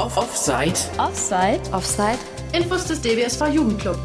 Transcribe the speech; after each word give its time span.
Off 0.00 0.16
Offside. 0.16 0.80
Offside. 0.96 1.60
Offside. 1.74 2.18
Infos 2.54 2.86
des 2.86 3.02
DBSV 3.02 3.48
Jugendclub. 3.52 3.98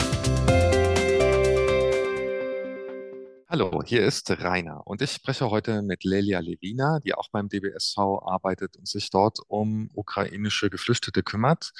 Hallo, 3.47 3.81
hier 3.85 4.03
ist 4.03 4.29
Rainer 4.29 4.85
und 4.85 5.01
ich 5.01 5.11
spreche 5.11 5.49
heute 5.49 5.81
mit 5.83 6.03
Lelia 6.03 6.41
Levina, 6.41 6.99
die 6.99 7.13
auch 7.13 7.29
beim 7.31 7.47
DBSV 7.47 7.97
arbeitet 8.25 8.75
und 8.75 8.89
sich 8.89 9.09
dort 9.09 9.39
um 9.47 9.89
ukrainische 9.93 10.69
Geflüchtete 10.69 11.23
kümmert. 11.23 11.71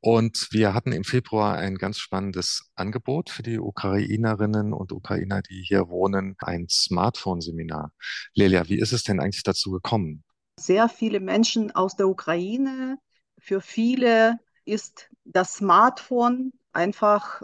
Und 0.00 0.48
wir 0.50 0.74
hatten 0.74 0.92
im 0.92 1.04
Februar 1.04 1.56
ein 1.56 1.76
ganz 1.76 1.96
spannendes 1.96 2.70
Angebot 2.74 3.30
für 3.30 3.42
die 3.42 3.58
Ukrainerinnen 3.58 4.74
und 4.74 4.92
Ukrainer, 4.92 5.40
die 5.40 5.64
hier 5.66 5.88
wohnen, 5.88 6.36
ein 6.40 6.66
Smartphone-Seminar. 6.68 7.92
Lelia, 8.34 8.68
wie 8.68 8.78
ist 8.78 8.92
es 8.92 9.04
denn 9.04 9.20
eigentlich 9.20 9.42
dazu 9.42 9.70
gekommen? 9.70 10.22
Sehr 10.60 10.90
viele 10.90 11.20
Menschen 11.20 11.70
aus 11.70 11.96
der 11.96 12.08
Ukraine, 12.08 12.98
für 13.38 13.60
viele 13.60 14.38
ist 14.64 15.08
das 15.24 15.54
Smartphone 15.54 16.52
einfach, 16.72 17.42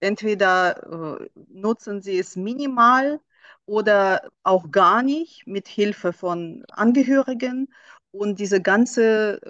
entweder 0.00 1.20
äh, 1.20 1.28
nutzen 1.48 2.02
sie 2.02 2.18
es 2.18 2.36
minimal 2.36 3.20
oder 3.66 4.30
auch 4.42 4.70
gar 4.70 5.02
nicht 5.02 5.46
mit 5.46 5.68
Hilfe 5.68 6.12
von 6.12 6.64
Angehörigen. 6.70 7.72
Und 8.10 8.40
diese 8.40 8.60
ganze 8.60 9.40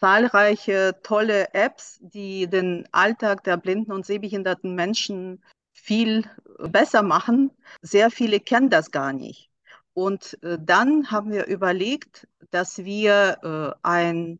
zahlreiche 0.00 0.98
tolle 1.02 1.54
Apps, 1.54 1.98
die 2.00 2.48
den 2.48 2.88
Alltag 2.90 3.44
der 3.44 3.56
blinden 3.56 3.92
und 3.92 4.04
sehbehinderten 4.04 4.74
Menschen 4.74 5.44
viel 5.72 6.24
besser 6.58 7.02
machen. 7.02 7.52
Sehr 7.82 8.10
viele 8.10 8.40
kennen 8.40 8.70
das 8.70 8.90
gar 8.90 9.12
nicht. 9.12 9.50
Und 9.94 10.42
äh, 10.42 10.58
dann 10.60 11.10
haben 11.10 11.30
wir 11.30 11.46
überlegt, 11.46 12.26
dass 12.50 12.78
wir 12.78 13.38
äh, 13.42 13.78
ein 13.86 14.38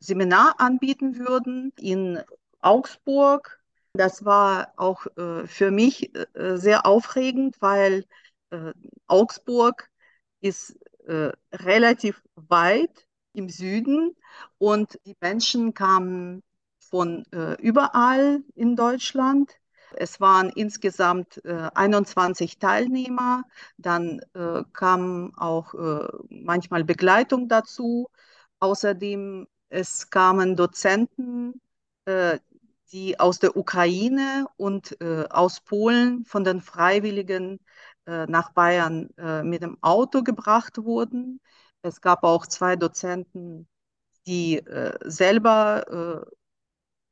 Seminar 0.00 0.54
anbieten 0.58 1.18
würden 1.18 1.72
in 1.78 2.20
Augsburg. 2.60 3.60
Das 3.92 4.24
war 4.24 4.72
auch 4.76 5.06
äh, 5.16 5.46
für 5.46 5.70
mich 5.70 6.14
äh, 6.14 6.56
sehr 6.56 6.86
aufregend, 6.86 7.56
weil 7.60 8.04
äh, 8.50 8.72
Augsburg 9.06 9.88
ist 10.40 10.76
äh, 11.06 11.32
relativ 11.52 12.22
weit 12.36 13.06
im 13.32 13.48
Süden 13.48 14.16
und 14.58 14.98
die 15.04 15.16
Menschen 15.20 15.74
kamen 15.74 16.42
von 16.78 17.24
äh, 17.32 17.54
überall 17.60 18.42
in 18.54 18.76
Deutschland. 18.76 19.52
Es 19.92 20.20
waren 20.20 20.50
insgesamt 20.50 21.44
äh, 21.44 21.68
21 21.74 22.58
Teilnehmer. 22.58 23.44
Dann 23.76 24.20
äh, 24.34 24.62
kam 24.72 25.32
auch 25.36 25.74
äh, 25.74 26.06
manchmal 26.28 26.84
Begleitung 26.84 27.48
dazu. 27.48 28.08
Außerdem 28.60 29.46
es 29.70 30.10
kamen 30.10 30.56
Dozenten, 30.56 31.60
äh, 32.04 32.38
die 32.92 33.18
aus 33.18 33.38
der 33.38 33.56
Ukraine 33.56 34.46
und 34.56 35.00
äh, 35.00 35.24
aus 35.30 35.60
Polen 35.60 36.24
von 36.24 36.44
den 36.44 36.60
Freiwilligen 36.60 37.60
nach 38.06 38.50
Bayern 38.54 39.10
mit 39.44 39.62
dem 39.62 39.76
Auto 39.82 40.24
gebracht 40.24 40.78
wurden. 40.78 41.38
Es 41.82 42.00
gab 42.00 42.24
auch 42.24 42.46
zwei 42.46 42.74
Dozenten, 42.74 43.68
die 44.26 44.58
äh, 44.58 44.98
selber 45.04 46.24
äh, 46.26 46.30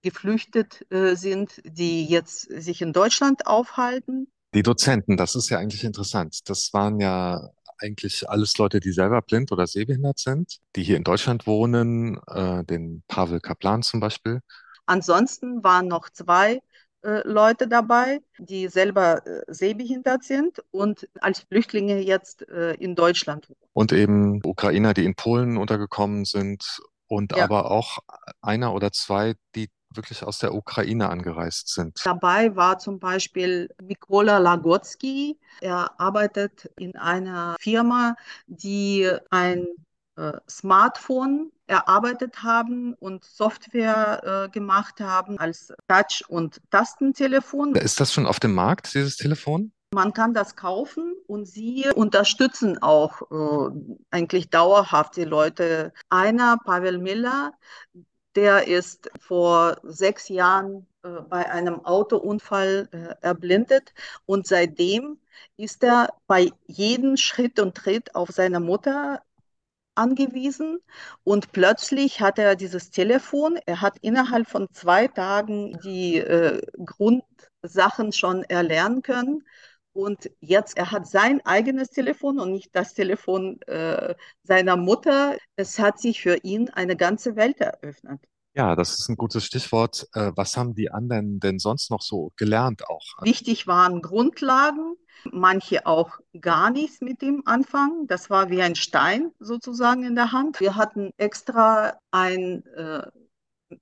geflüchtet 0.03 0.87
äh, 0.91 1.15
sind, 1.15 1.61
die 1.65 2.07
jetzt 2.07 2.43
sich 2.43 2.83
in 2.83 2.93
Deutschland 2.93 3.47
aufhalten. 3.47 4.31
Die 4.55 4.63
Dozenten, 4.63 5.17
das 5.17 5.35
ist 5.35 5.51
ja 5.51 5.59
eigentlich 5.59 5.85
interessant. 5.85 6.49
Das 6.49 6.71
waren 6.73 7.01
ja 7.01 7.51
eigentlich 7.79 8.29
alles 8.29 8.57
Leute, 8.59 8.81
die 8.81 8.93
selber 8.93 9.23
blind 9.23 9.53
oder 9.53 9.67
sehbehindert 9.67 10.19
sind, 10.19 10.59
die 10.77 10.83
hier 10.83 10.97
in 10.97 11.05
Deutschland 11.05 11.47
wohnen, 11.47 12.19
äh, 12.27 12.65
den 12.65 13.03
Pavel 13.09 13.41
Kaplan 13.41 13.83
zum 13.83 14.01
Beispiel. 14.01 14.41
Ansonsten 14.87 15.63
waren 15.63 15.89
noch 15.89 16.09
zwei 16.11 16.61
äh, 17.03 17.27
Leute 17.29 17.69
dabei, 17.69 18.21
die 18.39 18.69
selber 18.69 19.25
äh, 19.25 19.43
sehbehindert 19.47 20.25
sind 20.25 20.63
und 20.71 21.09
als 21.21 21.41
Flüchtlinge 21.41 22.01
jetzt 22.01 22.49
äh, 22.49 22.75
in 22.75 22.97
Deutschland 22.97 23.49
wohnen. 23.49 23.71
Und 23.73 23.93
eben 23.93 24.41
Ukrainer, 24.45 24.95
die 24.95 25.05
in 25.05 25.15
Polen 25.15 25.59
untergekommen 25.59 26.25
sind 26.25 26.81
und 27.07 27.37
ja. 27.37 27.45
aber 27.45 27.71
auch 27.71 27.99
einer 28.41 28.75
oder 28.75 28.91
zwei, 28.91 29.35
die 29.55 29.69
wirklich 29.99 30.23
aus 30.25 30.39
der 30.39 30.55
Ukraine 30.55 31.11
angereist 31.11 31.69
sind. 31.69 32.01
Dabei 32.05 32.57
war 32.57 32.79
zum 32.79 32.99
Beispiel 32.99 33.69
Mikola 33.83 34.39
Lagotsky. 34.39 35.39
Er 35.61 36.01
arbeitet 36.01 36.71
in 36.79 36.97
einer 36.97 37.57
Firma, 37.61 38.17
die 38.47 39.11
ein 39.29 39.67
äh, 40.17 40.33
Smartphone 40.49 41.53
erarbeitet 41.67 42.43
haben 42.43 42.95
und 42.95 43.25
Software 43.25 44.47
äh, 44.47 44.49
gemacht 44.49 45.01
haben 45.01 45.39
als 45.39 45.73
Touch- 45.87 46.25
und 46.29 46.61
Tastentelefon. 46.71 47.75
Ist 47.75 48.01
das 48.01 48.13
schon 48.13 48.27
auf 48.27 48.41
dem 48.41 48.55
Markt, 48.55 48.95
dieses 48.95 49.17
Telefon? 49.17 49.73
Man 49.95 50.13
kann 50.13 50.35
das 50.35 50.55
kaufen 50.55 51.15
und 51.27 51.47
sie 51.47 51.89
unterstützen 51.95 52.77
auch 52.83 53.23
äh, 53.31 53.71
eigentlich 54.11 54.51
dauerhaft 54.51 55.17
die 55.17 55.25
Leute. 55.25 55.93
Einer, 56.11 56.59
Pavel 56.59 56.99
Miller, 56.99 57.53
der 58.37 58.67
ist 58.69 59.11
vor 59.21 59.79
sechs 59.83 60.29
Jahren 60.29 60.87
äh, 61.03 61.09
bei 61.29 61.51
einem 61.51 61.85
Autounfall 61.85 62.89
äh, 62.93 63.15
erblindet 63.27 63.95
und 64.27 64.47
seitdem 64.47 65.19
ist 65.57 65.83
er 65.85 66.15
bei 66.27 66.51
jedem 66.67 67.17
Schritt 67.17 67.61
und 67.61 67.77
Tritt 67.77 68.15
auf 68.15 68.31
seine 68.31 68.61
Mutter 68.61 69.23
angewiesen 69.95 70.79
und 71.25 71.53
plötzlich 71.53 72.21
hat 72.21 72.39
er 72.39 72.57
dieses 72.57 72.91
Telefon. 72.91 73.59
Er 73.67 73.81
hat 73.83 73.99
innerhalb 74.01 74.49
von 74.49 74.69
zwei 74.73 75.09
Tagen 75.09 75.79
die 75.81 76.19
äh, 76.19 76.63
Grundsachen 76.85 78.13
schon 78.13 78.45
erlernen 78.45 79.03
können. 79.03 79.45
Und 79.99 80.31
jetzt, 80.39 80.77
er 80.77 80.93
hat 80.93 81.09
sein 81.09 81.45
eigenes 81.45 81.91
Telefon 81.91 82.39
und 82.39 82.53
nicht 82.53 82.71
das 82.73 82.95
Telefon 82.95 83.61
äh, 83.63 84.15
seiner 84.45 84.77
Mutter. 84.77 85.37
Es 85.57 85.81
hat 85.81 85.99
sich 85.99 86.23
für 86.23 86.37
ihn 86.45 86.71
eine 86.71 86.95
ganze 86.95 87.35
Welt 87.35 87.61
eröffnet. 87.61 88.21
Ja, 88.55 88.77
das 88.77 88.97
ist 89.01 89.09
ein 89.09 89.17
gutes 89.17 89.45
Stichwort. 89.45 90.07
Äh, 90.13 90.31
was 90.37 90.57
haben 90.57 90.77
die 90.77 90.93
anderen 90.93 91.41
denn 91.41 91.59
sonst 91.59 91.91
noch 91.91 92.01
so 92.01 92.31
gelernt 92.37 92.89
auch? 92.89 93.03
Wichtig 93.23 93.67
waren 93.67 94.01
Grundlagen, 94.01 94.95
manche 95.33 95.85
auch 95.85 96.21
gar 96.41 96.71
nichts 96.71 97.01
mit 97.01 97.21
dem 97.21 97.43
Anfang. 97.45 98.07
Das 98.07 98.31
war 98.31 98.51
wie 98.51 98.63
ein 98.63 98.77
Stein 98.77 99.33
sozusagen 99.41 100.05
in 100.05 100.15
der 100.15 100.31
Hand. 100.31 100.61
Wir 100.61 100.77
hatten 100.77 101.11
extra 101.17 101.99
ein 102.13 102.65
äh, 102.77 103.03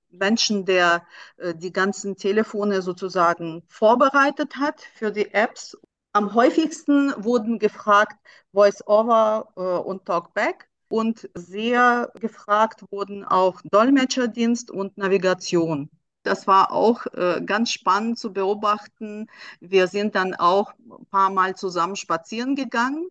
Menschen, 0.09 0.65
der 0.65 1.07
äh, 1.37 1.55
die 1.55 1.75
ganzen 1.75 2.17
Telefone 2.17 2.81
sozusagen 2.81 3.65
vorbereitet 3.69 4.57
hat 4.57 4.81
für 4.95 5.13
die 5.13 5.35
Apps. 5.35 5.77
Am 6.17 6.33
häufigsten 6.33 7.13
wurden 7.23 7.59
gefragt 7.59 8.17
Voice-over 8.55 9.53
äh, 9.55 9.61
und 9.87 10.07
Talkback 10.07 10.67
und 10.89 11.29
sehr 11.35 12.11
gefragt 12.19 12.85
wurden 12.91 13.23
auch 13.23 13.61
Dolmetscherdienst 13.71 14.71
und 14.71 14.97
Navigation. 14.97 15.91
Das 16.23 16.47
war 16.47 16.73
auch 16.73 17.05
äh, 17.13 17.43
ganz 17.45 17.71
spannend 17.71 18.19
zu 18.19 18.33
beobachten. 18.33 19.27
Wir 19.61 19.89
sind 19.89 20.15
dann 20.15 20.35
auch 20.35 20.73
ein 20.79 21.05
paar 21.11 21.29
Mal 21.29 21.55
zusammen 21.55 21.97
spazieren 21.97 22.57
gegangen. 22.57 23.09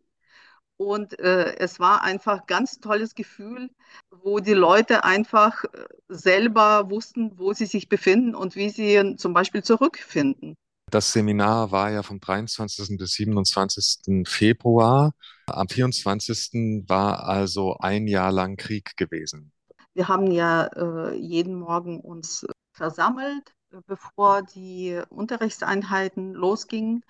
Und 0.77 1.19
äh, 1.19 1.57
es 1.57 1.79
war 1.79 2.01
einfach 2.01 2.39
ein 2.39 2.47
ganz 2.47 2.79
tolles 2.79 3.13
Gefühl, 3.13 3.69
wo 4.09 4.39
die 4.39 4.53
Leute 4.53 5.03
einfach 5.03 5.63
äh, 5.65 5.85
selber 6.07 6.89
wussten, 6.89 7.37
wo 7.37 7.53
sie 7.53 7.67
sich 7.67 7.87
befinden 7.87 8.33
und 8.33 8.55
wie 8.55 8.69
sie 8.71 9.15
zum 9.17 9.35
Beispiel 9.35 9.61
zurückfinden. 9.61 10.55
Das 10.91 11.11
Seminar 11.11 11.71
war 11.71 11.91
ja 11.91 12.03
vom 12.03 12.19
23. 12.19 12.97
bis 12.97 13.13
27. 13.13 14.27
Februar. 14.27 15.13
Am 15.47 15.67
24. 15.67 16.83
war 16.87 17.25
also 17.25 17.77
ein 17.79 18.07
Jahr 18.07 18.31
lang 18.31 18.55
Krieg 18.55 18.95
gewesen. 18.95 19.51
Wir 19.93 20.07
haben 20.07 20.29
ja 20.31 20.65
äh, 20.65 21.15
jeden 21.15 21.55
Morgen 21.55 21.99
uns 21.99 22.45
versammelt, 22.73 23.55
bevor 23.87 24.43
die 24.43 25.01
Unterrichtseinheiten 25.09 26.33
losgingen. 26.33 27.03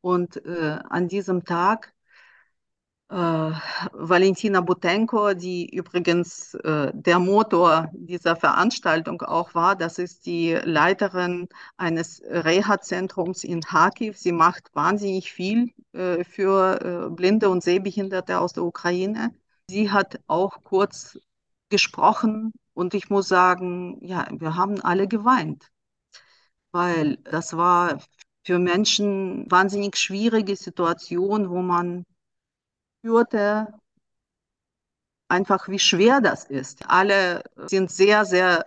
Und 0.00 0.44
äh, 0.46 0.78
an 0.88 1.08
diesem 1.08 1.44
Tag 1.44 1.92
äh, 3.10 3.14
Valentina 3.92 4.60
Butenko, 4.60 5.34
die 5.34 5.68
übrigens 5.74 6.54
äh, 6.54 6.92
der 6.94 7.18
Motor 7.18 7.90
dieser 7.92 8.36
Veranstaltung 8.36 9.22
auch 9.22 9.54
war, 9.54 9.74
das 9.74 9.98
ist 9.98 10.26
die 10.26 10.52
Leiterin 10.62 11.48
eines 11.76 12.22
Reha-Zentrums 12.24 13.42
in 13.42 13.62
Kharkiv. 13.62 14.16
Sie 14.16 14.32
macht 14.32 14.70
wahnsinnig 14.74 15.32
viel 15.32 15.72
äh, 15.92 16.22
für 16.24 17.08
äh, 17.08 17.10
Blinde 17.10 17.50
und 17.50 17.64
Sehbehinderte 17.64 18.38
aus 18.38 18.52
der 18.52 18.62
Ukraine. 18.62 19.34
Sie 19.68 19.90
hat 19.90 20.20
auch 20.28 20.62
kurz 20.62 21.18
gesprochen 21.68 22.52
und 22.74 22.94
ich 22.94 23.10
muss 23.10 23.28
sagen, 23.28 23.98
ja, 24.02 24.28
wir 24.30 24.54
haben 24.56 24.80
alle 24.82 25.08
geweint, 25.08 25.68
weil 26.72 27.16
das 27.18 27.56
war 27.56 27.98
für 28.44 28.58
Menschen 28.58 29.50
wahnsinnig 29.50 29.96
schwierige 29.96 30.56
Situation, 30.56 31.50
wo 31.50 31.60
man 31.62 32.06
spürte, 33.00 33.66
einfach, 35.28 35.68
wie 35.68 35.78
schwer 35.78 36.20
das 36.20 36.44
ist. 36.44 36.88
Alle 36.88 37.42
sind 37.66 37.90
sehr, 37.90 38.24
sehr 38.24 38.64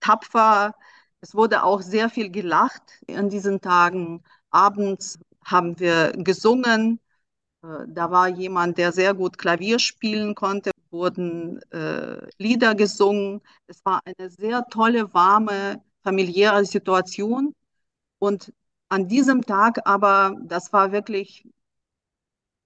tapfer. 0.00 0.74
Es 1.20 1.34
wurde 1.34 1.62
auch 1.64 1.82
sehr 1.82 2.10
viel 2.10 2.30
gelacht 2.30 2.82
in 3.06 3.28
diesen 3.28 3.60
Tagen. 3.60 4.22
Abends 4.50 5.18
haben 5.44 5.78
wir 5.78 6.12
gesungen. 6.12 7.00
Äh, 7.62 7.86
da 7.88 8.10
war 8.10 8.28
jemand, 8.28 8.78
der 8.78 8.92
sehr 8.92 9.14
gut 9.14 9.38
Klavier 9.38 9.78
spielen 9.78 10.34
konnte, 10.34 10.70
wurden 10.90 11.62
äh, 11.72 12.26
Lieder 12.38 12.74
gesungen. 12.74 13.40
Es 13.66 13.84
war 13.84 14.00
eine 14.04 14.30
sehr 14.30 14.66
tolle, 14.68 15.12
warme, 15.14 15.82
familiäre 16.02 16.64
Situation. 16.64 17.54
Und 18.18 18.52
an 18.88 19.08
diesem 19.08 19.42
Tag 19.42 19.80
aber, 19.86 20.36
das 20.42 20.72
war 20.72 20.92
wirklich 20.92 21.44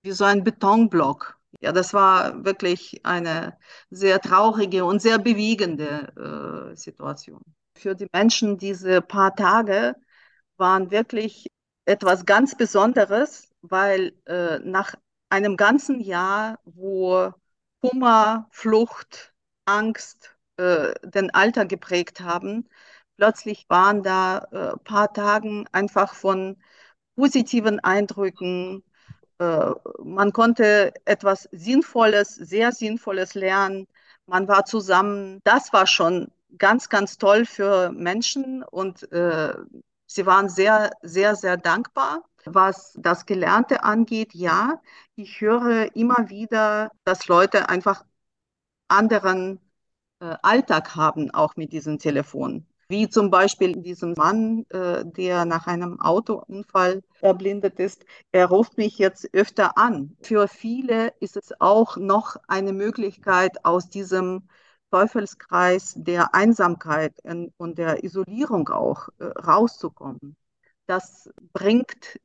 wie 0.05 0.13
so 0.13 0.25
ein 0.25 0.45
Betonblock. 0.45 1.39
Ja, 1.61 1.73
das 1.73 1.95
war 1.95 2.45
wirklich 2.45 3.01
eine 3.05 3.57
sehr 3.91 4.21
traurige 4.21 4.85
und 4.85 5.01
sehr 5.01 5.19
bewegende 5.19 6.73
äh, 6.73 6.77
Situation. 6.77 7.41
Für 7.77 7.95
die 7.95 8.09
Menschen 8.13 8.59
diese 8.59 9.01
paar 9.01 9.35
Tage 9.35 9.97
waren 10.57 10.91
wirklich 10.91 11.49
etwas 11.87 12.27
ganz 12.27 12.57
Besonderes, 12.57 13.49
weil 13.63 14.13
äh, 14.27 14.59
nach 14.61 14.95
einem 15.31 15.57
ganzen 15.57 16.01
Jahr, 16.01 16.59
wo 16.65 17.33
Hunger, 17.83 18.49
Flucht, 18.53 19.33
Angst 19.65 20.37
äh, 20.59 20.93
den 21.03 21.31
Alltag 21.33 21.69
geprägt 21.71 22.21
haben, 22.21 22.69
plötzlich 23.17 23.67
waren 23.69 24.03
da 24.03 24.39
äh, 24.53 24.77
paar 24.85 25.13
Tagen 25.13 25.67
einfach 25.73 26.15
von 26.15 26.57
positiven 27.17 27.81
Eindrücken, 27.81 28.85
man 29.39 30.33
konnte 30.33 30.93
etwas 31.05 31.49
Sinnvolles, 31.53 32.35
sehr 32.37 32.73
Sinnvolles 32.73 33.35
lernen. 33.35 33.87
Man 34.27 34.49
war 34.49 34.65
zusammen. 34.65 35.41
Das 35.45 35.73
war 35.73 35.87
schon 35.87 36.31
ganz, 36.59 36.89
ganz 36.89 37.19
toll 37.19 37.47
für 37.47 37.91
Menschen 37.93 38.63
und 38.63 39.11
äh, 39.13 39.55
sie 40.07 40.27
waren 40.27 40.49
sehr, 40.49 40.91
sehr, 41.03 41.37
sehr 41.37 41.57
dankbar. 41.57 42.23
Was 42.47 42.93
das 42.99 43.27
Gelernte 43.27 43.85
angeht, 43.85 44.35
ja, 44.35 44.81
ich 45.17 45.41
höre 45.41 45.95
immer 45.97 46.29
wieder, 46.29 46.91
dass 47.05 47.27
Leute 47.29 47.69
einfach 47.71 48.05
anderen 48.89 49.61
äh, 50.21 50.37
Alltag 50.43 50.97
haben, 50.97 51.31
auch 51.33 51.57
mit 51.57 51.73
diesem 51.73 51.99
Telefon. 51.99 52.67
Wie 52.89 53.09
zum 53.09 53.31
Beispiel 53.31 53.77
diesem 53.77 54.13
Mann, 54.13 54.67
äh, 54.71 55.05
der 55.05 55.45
nach 55.45 55.67
einem 55.67 56.01
Autounfall 56.01 57.03
erblindet 57.21 57.79
ist. 57.79 58.05
Er 58.33 58.47
ruft 58.47 58.77
mich 58.77 58.99
jetzt 58.99 59.33
öfter 59.33 59.79
an. 59.79 60.17
Für 60.23 60.49
viele 60.49 61.13
ist 61.21 61.37
es 61.37 61.59
auch 61.61 61.97
noch 61.97 62.37
eine 62.49 62.73
Möglichkeit, 62.73 63.65
aus 63.65 63.89
diesem 63.89 64.49
Teufelskreis 64.91 65.95
der 65.97 66.35
Einsamkeit 66.35 67.15
und 67.57 67.79
der 67.79 68.05
Isolierung 68.05 68.69
auch 68.69 69.09
äh, 69.19 69.25
rauszukommen. 69.25 70.37
Das 70.87 71.31
bringt 71.53 72.21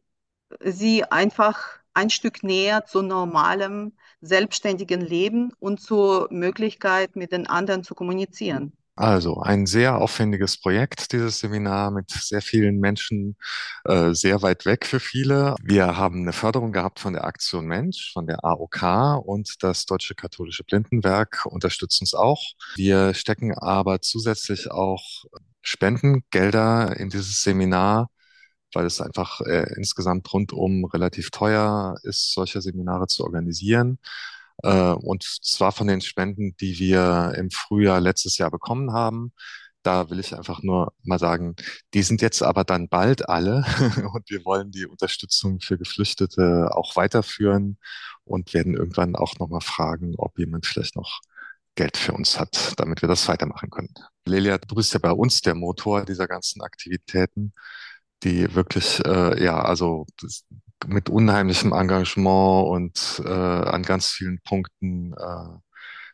sie 0.59 1.03
einfach 1.03 1.79
ein 1.93 2.09
Stück 2.09 2.43
näher 2.43 2.85
zu 2.85 3.01
normalem, 3.01 3.93
selbstständigen 4.21 5.01
Leben 5.01 5.53
und 5.59 5.81
zur 5.81 6.27
Möglichkeit, 6.31 7.15
mit 7.15 7.31
den 7.31 7.47
anderen 7.47 7.83
zu 7.83 7.95
kommunizieren. 7.95 8.73
Also 8.99 9.39
ein 9.39 9.65
sehr 9.65 9.97
aufwendiges 9.97 10.59
Projekt, 10.59 11.13
dieses 11.13 11.39
Seminar 11.39 11.89
mit 11.89 12.11
sehr 12.11 12.41
vielen 12.41 12.79
Menschen, 12.81 13.37
äh, 13.85 14.13
sehr 14.13 14.41
weit 14.41 14.65
weg 14.65 14.85
für 14.85 14.99
viele. 14.99 15.55
Wir 15.63 15.95
haben 15.95 16.23
eine 16.23 16.33
Förderung 16.33 16.73
gehabt 16.73 16.99
von 16.99 17.13
der 17.13 17.23
Aktion 17.23 17.65
Mensch, 17.65 18.11
von 18.11 18.27
der 18.27 18.43
AOK 18.43 19.23
und 19.25 19.63
das 19.63 19.85
Deutsche 19.85 20.15
Katholische 20.15 20.65
Blindenwerk 20.65 21.45
unterstützt 21.45 22.01
uns 22.01 22.13
auch. 22.13 22.43
Wir 22.75 23.13
stecken 23.13 23.57
aber 23.57 24.01
zusätzlich 24.01 24.69
auch 24.69 25.23
Spendengelder 25.61 26.97
in 26.99 27.09
dieses 27.09 27.41
Seminar, 27.41 28.09
weil 28.73 28.85
es 28.85 28.99
einfach 28.99 29.39
äh, 29.41 29.73
insgesamt 29.77 30.31
rundum 30.33 30.83
relativ 30.83 31.31
teuer 31.31 31.95
ist, 32.03 32.33
solche 32.33 32.61
Seminare 32.61 33.07
zu 33.07 33.23
organisieren. 33.23 33.97
Äh, 34.63 34.91
und 34.93 35.23
zwar 35.23 35.71
von 35.71 35.87
den 35.87 36.01
Spenden, 36.01 36.55
die 36.59 36.79
wir 36.79 37.33
im 37.37 37.51
Frühjahr 37.51 37.99
letztes 38.01 38.37
Jahr 38.37 38.51
bekommen 38.51 38.93
haben. 38.93 39.33
Da 39.83 40.09
will 40.09 40.19
ich 40.19 40.35
einfach 40.35 40.61
nur 40.61 40.93
mal 41.03 41.19
sagen, 41.19 41.55
die 41.93 42.03
sind 42.03 42.21
jetzt 42.21 42.43
aber 42.43 42.63
dann 42.65 42.89
bald 42.89 43.29
alle 43.29 43.63
und 44.13 44.29
wir 44.29 44.43
wollen 44.45 44.71
die 44.71 44.85
Unterstützung 44.85 45.61
für 45.61 45.77
Geflüchtete 45.77 46.69
auch 46.75 46.95
weiterführen 46.97 47.77
und 48.25 48.53
werden 48.53 48.75
irgendwann 48.75 49.15
auch 49.15 49.35
nochmal 49.39 49.61
fragen, 49.61 50.15
ob 50.17 50.37
jemand 50.37 50.65
vielleicht 50.65 50.95
noch 50.95 51.21
Geld 51.75 51.95
für 51.97 52.13
uns 52.13 52.39
hat, 52.39 52.73
damit 52.77 53.01
wir 53.01 53.07
das 53.07 53.27
weitermachen 53.29 53.69
können. 53.69 53.93
Lelia, 54.25 54.57
du 54.57 54.75
bist 54.75 54.93
ja 54.93 54.99
bei 54.99 55.11
uns 55.11 55.41
der 55.41 55.55
Motor 55.55 56.03
dieser 56.05 56.27
ganzen 56.27 56.61
Aktivitäten, 56.61 57.53
die 58.23 58.53
wirklich, 58.53 58.99
äh, 59.05 59.41
ja, 59.41 59.61
also 59.61 60.05
mit 60.87 61.09
unheimlichem 61.09 61.73
Engagement 61.73 62.67
und 62.67 63.21
äh, 63.25 63.29
an 63.29 63.83
ganz 63.83 64.07
vielen 64.07 64.39
Punkten 64.41 65.13
äh, 65.13 65.57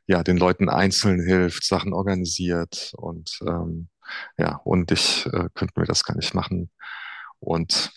ja 0.08 0.24
den 0.24 0.38
Leuten 0.38 0.70
einzeln 0.70 1.22
hilft, 1.22 1.64
Sachen 1.64 1.94
organisiert 1.94 2.94
und 2.98 3.40
ähm, 3.48 3.90
ja 4.38 4.62
und 4.64 4.92
ich 4.92 5.26
äh, 5.28 5.50
könnten 5.54 5.82
wir 5.82 5.86
das 5.86 6.04
gar 6.04 6.16
nicht 6.16 6.34
machen 6.34 6.70
und 7.40 7.92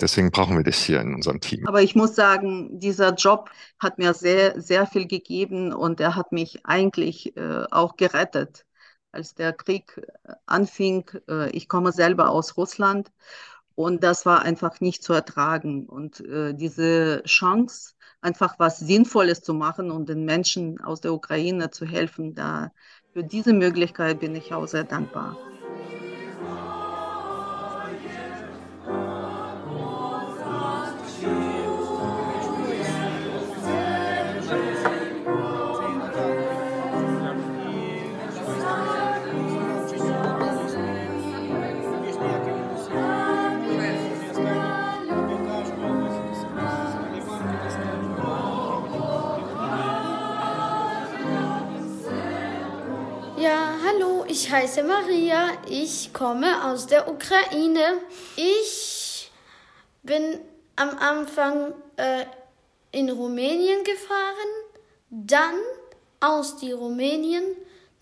deswegen 0.00 0.30
brauchen 0.30 0.56
wir 0.56 0.64
dich 0.64 0.76
hier 0.76 1.00
in 1.00 1.14
unserem 1.14 1.40
Team. 1.40 1.66
Aber 1.66 1.82
ich 1.82 1.94
muss 1.94 2.14
sagen, 2.14 2.78
dieser 2.78 3.14
Job 3.14 3.50
hat 3.78 3.98
mir 3.98 4.14
sehr 4.14 4.60
sehr 4.60 4.86
viel 4.86 5.06
gegeben 5.06 5.72
und 5.72 6.00
er 6.00 6.16
hat 6.16 6.32
mich 6.32 6.64
eigentlich 6.64 7.36
äh, 7.36 7.64
auch 7.70 7.96
gerettet, 7.96 8.64
als 9.12 9.34
der 9.34 9.52
Krieg 9.52 10.00
anfing. 10.46 11.10
Äh, 11.28 11.50
ich 11.50 11.68
komme 11.68 11.92
selber 11.92 12.30
aus 12.30 12.56
Russland 12.56 13.10
und 13.78 14.02
das 14.02 14.26
war 14.26 14.42
einfach 14.42 14.80
nicht 14.80 15.04
zu 15.04 15.12
ertragen. 15.12 15.86
Und 15.86 16.18
äh, 16.20 16.52
diese 16.52 17.22
Chance, 17.24 17.94
einfach 18.20 18.58
was 18.58 18.80
Sinnvolles 18.80 19.42
zu 19.42 19.54
machen 19.54 19.92
und 19.92 20.08
den 20.08 20.24
Menschen 20.24 20.80
aus 20.80 21.00
der 21.00 21.12
Ukraine 21.14 21.70
zu 21.70 21.86
helfen, 21.86 22.34
da 22.34 22.72
für 23.12 23.22
diese 23.22 23.52
Möglichkeit 23.52 24.18
bin 24.18 24.34
ich 24.34 24.52
auch 24.52 24.66
sehr 24.66 24.82
dankbar. 24.82 25.38
Ich 54.30 54.52
heiße 54.52 54.82
Maria, 54.82 55.52
ich 55.70 56.12
komme 56.12 56.62
aus 56.66 56.86
der 56.86 57.10
Ukraine. 57.10 58.02
Ich 58.36 59.30
bin 60.02 60.38
am 60.76 60.90
Anfang 60.98 61.72
äh, 61.96 62.24
in 62.92 63.08
Rumänien 63.08 63.82
gefahren, 63.84 64.50
dann 65.08 65.54
aus 66.20 66.58
die 66.58 66.72
Rumänien 66.72 67.42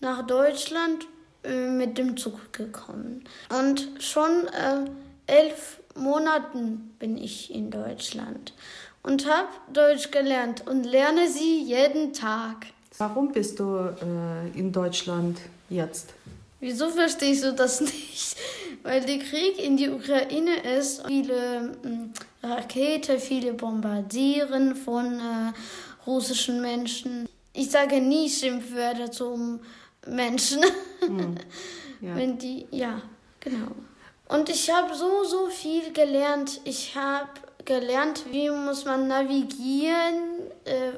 nach 0.01 0.27
Deutschland 0.27 1.07
äh, 1.43 1.69
mit 1.69 1.97
dem 1.97 2.17
Zug 2.17 2.51
gekommen. 2.51 3.23
Und 3.57 3.87
schon 3.99 4.47
äh, 4.47 4.83
elf 5.27 5.79
Monaten 5.95 6.93
bin 6.99 7.17
ich 7.17 7.55
in 7.55 7.71
Deutschland 7.71 8.53
und 9.01 9.25
habe 9.29 9.47
Deutsch 9.71 10.11
gelernt 10.11 10.67
und 10.67 10.83
lerne 10.83 11.29
sie 11.29 11.61
jeden 11.61 12.11
Tag. 12.11 12.67
Warum 12.97 13.31
bist 13.31 13.61
du 13.61 13.77
äh, 13.77 14.59
in 14.59 14.73
Deutschland 14.73 15.39
jetzt? 15.69 16.13
Wieso 16.59 16.89
verstehst 16.89 17.43
du 17.43 17.53
das 17.53 17.81
nicht? 17.81 18.35
Weil 18.83 19.01
der 19.01 19.19
Krieg 19.19 19.63
in 19.63 19.77
die 19.77 19.89
Ukraine 19.89 20.55
ist, 20.77 21.05
viele 21.05 21.77
äh, 22.41 22.45
Raketen, 22.45 23.19
viele 23.19 23.53
Bombardieren 23.53 24.75
von 24.75 25.19
äh, 25.19 25.53
russischen 26.07 26.61
Menschen. 26.61 27.27
Ich 27.53 27.69
sage 27.69 28.01
nie 28.01 28.29
Schimpfwörter 28.29 29.11
zum 29.11 29.59
Menschen. 30.05 30.63
Hm. 31.01 31.35
Ja. 31.99 32.15
Wenn 32.15 32.37
die, 32.37 32.67
ja, 32.69 33.01
genau. 33.39 33.71
Und 34.27 34.49
ich 34.49 34.69
habe 34.69 34.93
so, 34.93 35.23
so 35.23 35.47
viel 35.47 35.91
gelernt. 35.93 36.61
Ich 36.63 36.95
habe 36.95 37.29
gelernt, 37.65 38.25
wie 38.29 38.51
muss 38.51 38.85
man 38.85 39.07
navigieren 39.07 40.41
äh, 40.65 40.91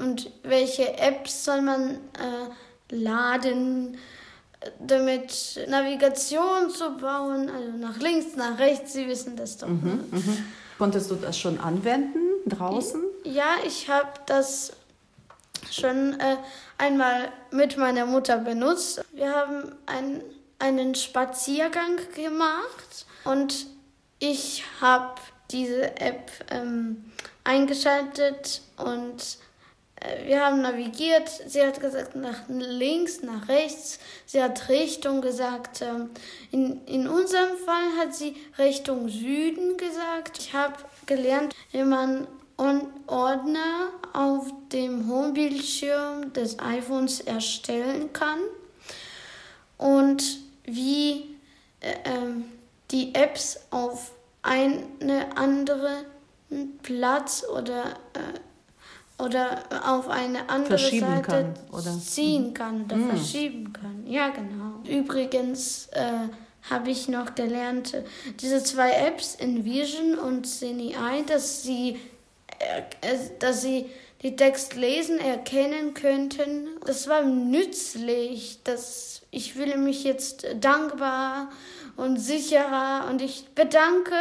und 0.00 0.30
welche 0.44 0.96
Apps 0.96 1.44
soll 1.44 1.62
man 1.62 1.90
äh, 1.90 2.50
laden 2.92 3.98
damit 4.78 5.58
Navigation 5.68 6.70
zu 6.70 6.96
bauen, 6.96 7.50
also 7.50 7.76
nach 7.78 7.98
links, 7.98 8.36
nach 8.36 8.58
rechts, 8.58 8.92
Sie 8.92 9.08
wissen 9.08 9.36
das 9.36 9.58
doch. 9.58 9.68
Mhm, 9.68 9.80
ne? 9.84 10.18
mhm. 10.18 10.44
Konntest 10.78 11.10
du 11.10 11.16
das 11.16 11.38
schon 11.38 11.58
anwenden 11.58 12.18
draußen? 12.46 13.02
Ja, 13.24 13.56
ich 13.66 13.88
habe 13.88 14.10
das 14.26 14.72
schon 15.70 16.18
äh, 16.18 16.36
einmal 16.78 17.30
mit 17.50 17.76
meiner 17.76 18.06
Mutter 18.06 18.38
benutzt. 18.38 19.04
Wir 19.12 19.30
haben 19.32 19.74
ein, 19.86 20.22
einen 20.58 20.94
Spaziergang 20.94 21.98
gemacht 22.14 23.06
und 23.24 23.66
ich 24.18 24.64
habe 24.80 25.20
diese 25.50 26.00
App 26.00 26.30
ähm, 26.50 27.04
eingeschaltet 27.44 28.62
und 28.76 29.20
äh, 29.20 29.51
wir 30.26 30.44
haben 30.44 30.62
navigiert. 30.62 31.28
Sie 31.46 31.62
hat 31.62 31.80
gesagt, 31.80 32.16
nach 32.16 32.48
links, 32.48 33.22
nach 33.22 33.48
rechts. 33.48 33.98
Sie 34.26 34.42
hat 34.42 34.68
Richtung 34.68 35.20
gesagt. 35.20 35.82
Ähm, 35.82 36.10
in, 36.50 36.84
in 36.86 37.08
unserem 37.08 37.56
Fall 37.64 37.96
hat 37.98 38.14
sie 38.14 38.36
Richtung 38.58 39.08
Süden 39.08 39.76
gesagt. 39.76 40.38
Ich 40.38 40.54
habe 40.54 40.74
gelernt, 41.06 41.54
wie 41.70 41.84
man 41.84 42.26
Ordner 43.06 43.90
auf 44.12 44.52
dem 44.72 45.08
Homebildschirm 45.08 46.32
des 46.32 46.58
iPhones 46.60 47.20
erstellen 47.20 48.12
kann 48.12 48.38
und 49.78 50.38
wie 50.64 51.36
äh, 51.80 51.94
ähm, 52.04 52.44
die 52.90 53.14
Apps 53.14 53.58
auf 53.70 54.12
eine 54.42 55.36
andere 55.36 56.04
Platz 56.82 57.44
oder 57.44 57.84
äh, 58.14 58.38
oder 59.22 59.62
auf 59.86 60.08
eine 60.08 60.48
andere 60.48 60.78
Seite 60.78 61.22
kann, 61.22 61.54
oder? 61.70 61.98
ziehen 61.98 62.52
kann 62.54 62.84
oder 62.84 62.96
mm. 62.96 63.10
verschieben 63.10 63.72
kann. 63.72 64.04
Ja, 64.06 64.30
genau. 64.30 64.80
Übrigens 64.88 65.88
äh, 65.92 66.28
habe 66.68 66.90
ich 66.90 67.08
noch 67.08 67.34
gelernt, 67.34 67.94
diese 68.40 68.62
zwei 68.62 68.90
Apps, 68.90 69.36
Envision 69.36 70.18
und 70.18 70.46
CineEye, 70.46 71.24
dass 71.26 71.62
sie, 71.62 72.00
äh, 72.58 73.12
dass 73.38 73.62
sie 73.62 73.90
die 74.22 74.36
Text 74.36 74.74
lesen, 74.74 75.18
erkennen 75.18 75.94
könnten. 75.94 76.68
Das 76.86 77.08
war 77.08 77.22
nützlich. 77.22 78.60
Das, 78.64 79.22
ich 79.30 79.52
fühle 79.52 79.76
mich 79.76 80.04
jetzt 80.04 80.46
dankbar 80.60 81.50
und 81.96 82.18
sicherer 82.18 83.06
und 83.10 83.20
ich 83.20 83.46
bedanke 83.54 84.14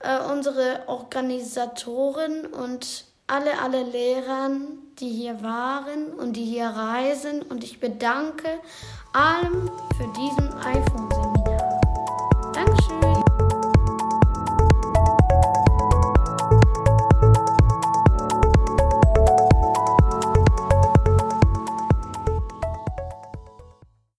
äh, 0.00 0.18
unsere 0.30 0.84
Organisatoren 0.88 2.46
und 2.46 3.04
alle, 3.32 3.58
alle 3.58 3.82
Lehrern, 3.82 4.78
die 4.98 5.08
hier 5.08 5.42
waren 5.42 6.12
und 6.12 6.34
die 6.34 6.44
hier 6.44 6.66
reisen. 6.66 7.40
Und 7.42 7.64
ich 7.64 7.80
bedanke 7.80 8.60
allem 9.14 9.70
für 9.96 10.12
diesen 10.14 10.52
iPhone-Seminar. 10.52 11.11